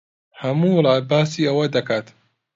ھەموو 0.41 0.71
وڵات 0.77 1.03
باسی 1.09 1.47
ئەوە 1.47 1.65
دەکات. 1.75 2.07